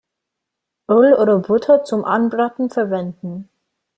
[0.89, 3.49] Öl oder Butter zum Anbraten verwenden.